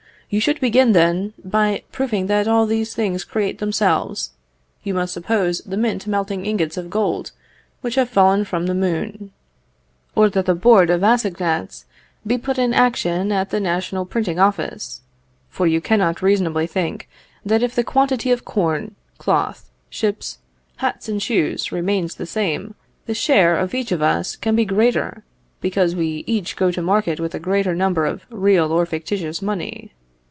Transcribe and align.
You 0.33 0.39
should 0.39 0.61
begin, 0.61 0.93
then, 0.93 1.33
by 1.43 1.83
proving 1.91 2.27
that 2.27 2.47
all 2.47 2.65
these 2.65 2.93
things 2.95 3.25
create 3.25 3.57
themselves; 3.57 4.31
you 4.81 4.93
must 4.93 5.13
suppose 5.13 5.59
the 5.59 5.75
Mint 5.75 6.07
melting 6.07 6.45
ingots 6.45 6.77
of 6.77 6.89
gold 6.89 7.33
which 7.81 7.95
have 7.95 8.07
fallen 8.07 8.45
from 8.45 8.65
the 8.65 8.73
moon; 8.73 9.33
or 10.15 10.29
that 10.29 10.45
the 10.45 10.55
Board 10.55 10.89
of 10.89 11.01
Assignats 11.03 11.83
be 12.25 12.37
put 12.37 12.57
in 12.57 12.73
action 12.73 13.29
at 13.33 13.49
the 13.49 13.59
national 13.59 14.05
printing 14.05 14.39
office; 14.39 15.01
for 15.49 15.67
you 15.67 15.81
cannot 15.81 16.21
reasonably 16.21 16.65
think 16.65 17.09
that 17.45 17.61
if 17.61 17.75
the 17.75 17.83
quantity 17.83 18.31
of 18.31 18.45
corn, 18.45 18.95
cloth, 19.17 19.69
ships, 19.89 20.37
hats 20.77 21.09
and 21.09 21.21
shoes 21.21 21.73
remains 21.73 22.15
the 22.15 22.25
same, 22.25 22.73
the 23.05 23.13
share 23.13 23.57
of 23.57 23.73
each 23.73 23.91
of 23.91 24.01
us 24.01 24.37
can 24.37 24.55
be 24.55 24.63
greater, 24.63 25.25
because 25.59 25.93
we 25.93 26.23
each 26.25 26.55
go 26.55 26.71
to 26.71 26.81
market 26.81 27.19
with 27.19 27.35
a 27.35 27.37
greater 27.39 27.75
number 27.75 28.05
of 28.05 28.25
real 28.29 28.71
or 28.71 28.85
fictitious 28.85 29.41
money. 29.41 29.91